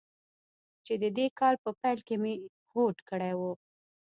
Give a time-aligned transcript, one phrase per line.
[0.85, 2.33] چې د دې کال په پیل کې مې
[2.71, 3.41] هوډ کړی و.